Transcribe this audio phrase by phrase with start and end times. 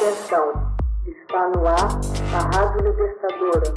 [0.00, 0.76] Atenção,
[1.08, 1.88] está no ar
[2.32, 3.74] a Rádio Libertadora.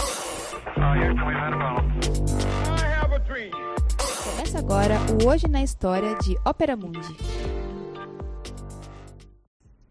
[4.24, 7.18] Começa agora o Hoje na História de Ópera Mundi.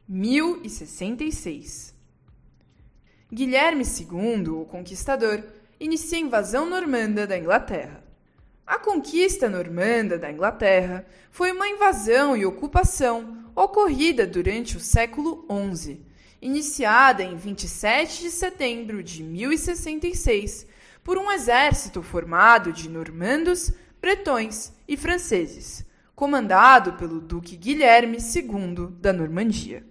[0.09, 1.97] 1066
[3.33, 5.43] Guilherme II, o Conquistador,
[5.81, 8.05] inicia a invasão normanda da Inglaterra.
[8.65, 15.45] A conquista normanda da Inglaterra foi uma invasão e ocupação ocorrida durante o século
[15.75, 16.09] XI,
[16.41, 20.67] iniciada em 27 de setembro de 1066
[21.03, 29.13] por um exército formado de normandos, bretões e franceses, comandado pelo Duque Guilherme II da
[29.13, 29.85] Normandia.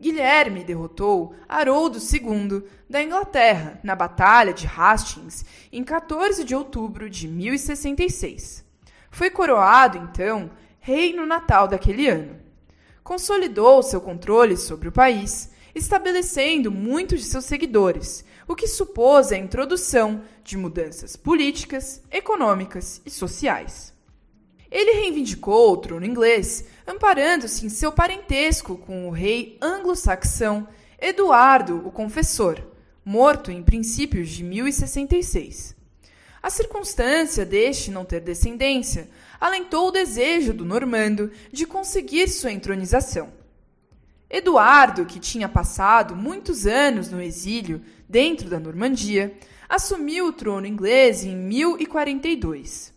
[0.00, 7.28] Guilherme derrotou Haroldo II da Inglaterra na Batalha de Hastings em 14 de outubro de
[7.28, 8.64] 1066.
[9.12, 12.41] Foi coroado, então, rei no Natal daquele ano.
[13.02, 19.36] Consolidou seu controle sobre o país, estabelecendo muitos de seus seguidores, o que supôs a
[19.36, 23.92] introdução de mudanças políticas, econômicas e sociais.
[24.70, 30.66] Ele reivindicou o trono inglês, amparando-se em seu parentesco com o rei anglo-saxão
[30.98, 32.60] Eduardo o Confessor,
[33.04, 35.81] morto em princípios de 1066.
[36.42, 39.08] A circunstância deste não ter descendência
[39.40, 43.32] alentou o desejo do normando de conseguir sua entronização.
[44.28, 49.36] Eduardo, que tinha passado muitos anos no exílio dentro da Normandia,
[49.68, 52.92] assumiu o trono inglês em 1042.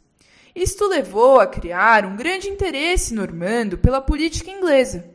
[0.56, 5.06] Isto levou a criar um grande interesse normando pela política inglesa,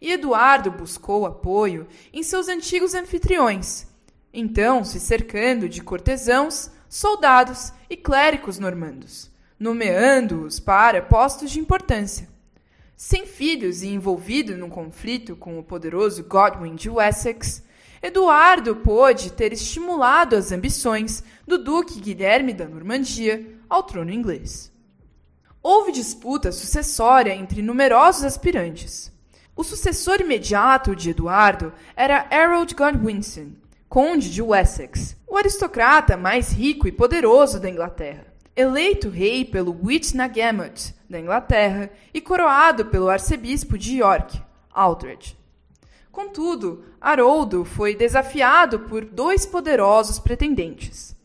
[0.00, 3.86] e Eduardo buscou apoio em seus antigos anfitriões,
[4.32, 9.28] então se cercando de cortesãos, soldados e clérigos normandos,
[9.58, 12.28] nomeando-os para postos de importância.
[12.96, 17.64] Sem filhos e envolvido num conflito com o poderoso Godwin de Wessex,
[18.00, 24.70] Eduardo pôde ter estimulado as ambições do Duque Guilherme da Normandia ao trono inglês.
[25.60, 29.12] Houve disputa sucessória entre numerosos aspirantes.
[29.56, 33.50] O sucessor imediato de Eduardo era Harold Godwinson,
[33.88, 38.24] conde de Wessex, o aristocrata mais rico e poderoso da Inglaterra.
[38.54, 44.40] Eleito rei pelo Witnagemot da Inglaterra e coroado pelo arcebispo de York,
[44.72, 45.36] Aldred.
[46.12, 51.16] Contudo, Haroldo foi desafiado por dois poderosos pretendentes.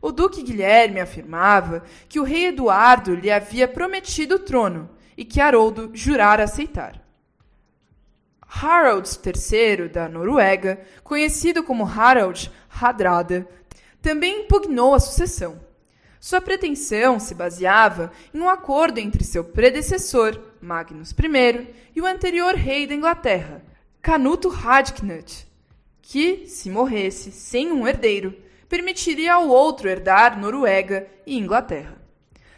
[0.00, 5.42] O duque Guilherme afirmava que o rei Eduardo lhe havia prometido o trono e que
[5.42, 7.06] Haroldo jurara aceitar.
[8.48, 13.46] Harald III da Noruega, conhecido como Harald Hardrada,
[14.02, 15.60] também impugnou a sucessão.
[16.20, 22.54] Sua pretensão se baseava em um acordo entre seu predecessor, Magnus I, e o anterior
[22.54, 23.62] rei da Inglaterra,
[24.02, 25.46] Canuto Radknut,
[26.02, 28.34] que, se morresse sem um herdeiro,
[28.68, 31.96] permitiria ao outro herdar Noruega e Inglaterra.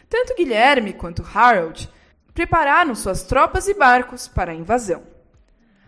[0.09, 1.89] Tanto Guilherme quanto Harold
[2.33, 5.03] prepararam suas tropas e barcos para a invasão.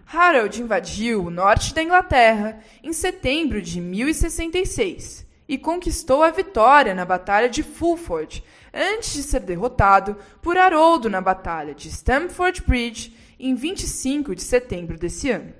[0.05, 7.05] Harold invadiu o norte da Inglaterra em setembro de 1066 e conquistou a vitória na
[7.05, 8.43] Batalha de Fulford,
[8.73, 14.97] antes de ser derrotado por Haroldo na Batalha de Stamford Bridge em 25 de setembro
[14.97, 15.53] desse ano.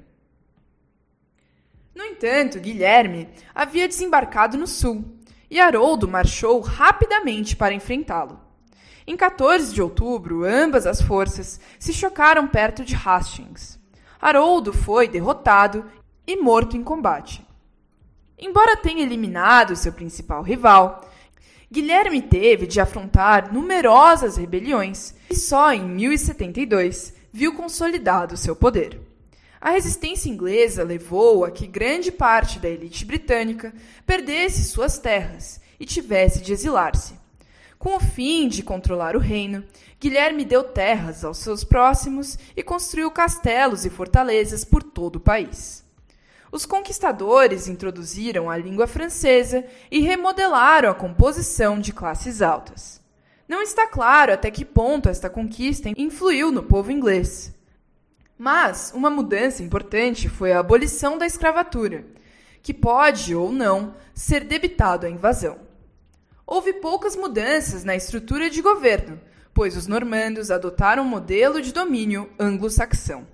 [1.94, 5.06] No entanto, Guilherme havia desembarcado no sul
[5.48, 8.42] e Haroldo marchou rapidamente para enfrentá-lo.
[9.06, 13.80] Em 14 de outubro, ambas as forças se chocaram perto de Hastings.
[14.20, 15.86] Haroldo foi derrotado
[16.26, 17.46] e morto em combate.
[18.46, 21.10] Embora tenha eliminado seu principal rival,
[21.72, 29.00] Guilherme teve de afrontar numerosas rebeliões e só em 1072 viu consolidado seu poder.
[29.62, 33.74] A resistência inglesa levou a que grande parte da elite britânica
[34.06, 37.14] perdesse suas terras e tivesse de exilar-se.
[37.80, 39.64] Com o fim de controlar o reino,
[40.02, 45.82] Guilherme deu terras aos seus próximos e construiu castelos e fortalezas por todo o país.
[46.54, 53.02] Os conquistadores introduziram a língua francesa e remodelaram a composição de classes altas.
[53.48, 57.52] Não está claro até que ponto esta conquista influiu no povo inglês.
[58.38, 62.06] Mas uma mudança importante foi a abolição da escravatura,
[62.62, 65.58] que pode ou não ser debitado à invasão.
[66.46, 69.20] Houve poucas mudanças na estrutura de governo,
[69.56, 73.33] pois os normandos adotaram um modelo de domínio anglo-saxão.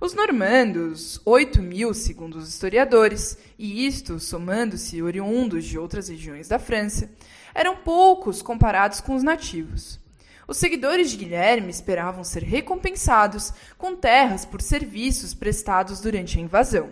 [0.00, 6.56] Os normandos, 8 mil segundo os historiadores, e isto somando-se oriundos de outras regiões da
[6.56, 7.10] França,
[7.52, 9.98] eram poucos comparados com os nativos.
[10.46, 16.90] Os seguidores de Guilherme esperavam ser recompensados com terras por serviços prestados durante a invasão.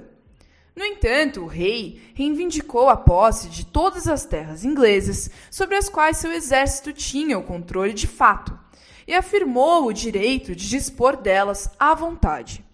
[0.74, 6.16] No entanto, o rei reivindicou a posse de todas as terras inglesas sobre as quais
[6.16, 8.58] seu exército tinha o controle de fato
[9.06, 12.65] e afirmou o direito de dispor delas à vontade.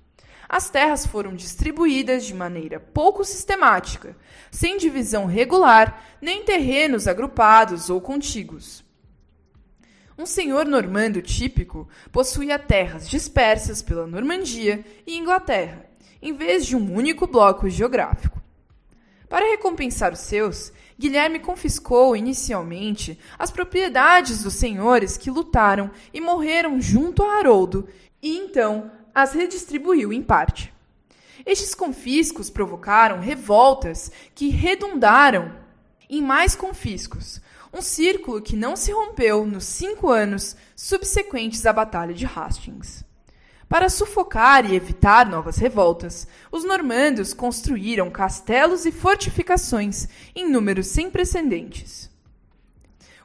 [0.52, 4.14] As terras foram distribuídas de maneira pouco sistemática,
[4.50, 8.84] sem divisão regular, nem terrenos agrupados ou contíguos.
[10.18, 15.86] Um senhor normando típico possuía terras dispersas pela Normandia e Inglaterra,
[16.20, 18.38] em vez de um único bloco geográfico.
[19.30, 26.78] Para recompensar os seus, Guilherme confiscou inicialmente as propriedades dos senhores que lutaram e morreram
[26.78, 27.88] junto a Haroldo,
[28.22, 30.72] e então as redistribuiu em parte.
[31.44, 35.52] Estes confiscos provocaram revoltas que redundaram
[36.08, 37.40] em mais confiscos,
[37.72, 43.04] um círculo que não se rompeu nos cinco anos subsequentes à Batalha de Hastings.
[43.68, 50.06] Para sufocar e evitar novas revoltas, os normandos construíram castelos e fortificações
[50.36, 52.11] em números sem precedentes.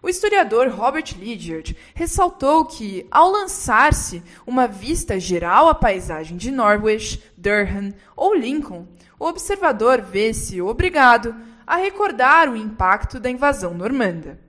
[0.01, 7.23] O historiador Robert Lydiard ressaltou que, ao lançar-se uma vista geral à paisagem de Norwich,
[7.35, 8.87] Durham ou Lincoln,
[9.19, 11.35] o observador vê-se obrigado
[11.65, 14.39] a recordar o impacto da invasão normanda.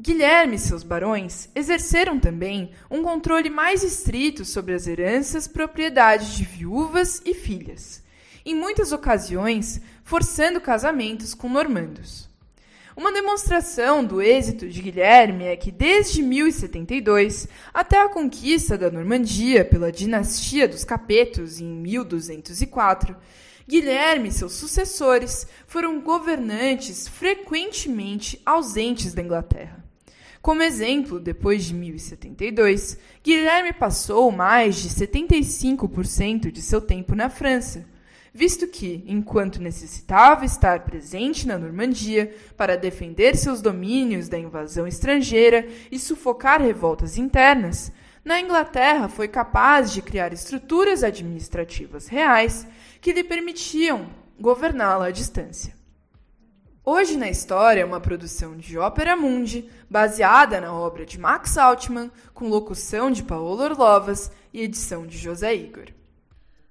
[0.00, 6.42] Guilherme e seus barões exerceram também um controle mais estrito sobre as heranças propriedades de
[6.42, 8.02] viúvas e filhas,
[8.44, 12.29] em muitas ocasiões forçando casamentos com normandos.
[13.00, 19.64] Uma demonstração do êxito de Guilherme é que, desde 1072 até a conquista da Normandia
[19.64, 23.16] pela dinastia dos Capetos em 1204,
[23.66, 29.82] Guilherme e seus sucessores foram governantes frequentemente ausentes da Inglaterra.
[30.42, 37.86] Como exemplo, depois de 1072, Guilherme passou mais de 75% de seu tempo na França,
[38.32, 45.66] visto que, enquanto necessitava estar presente na Normandia para defender seus domínios da invasão estrangeira
[45.90, 47.92] e sufocar revoltas internas,
[48.24, 52.66] na Inglaterra foi capaz de criar estruturas administrativas reais
[53.00, 55.74] que lhe permitiam governá-la à distância.
[56.84, 62.10] Hoje na História é uma produção de Ópera Mundi, baseada na obra de Max Altman,
[62.32, 65.86] com locução de Paolo Orlovas e edição de José Igor.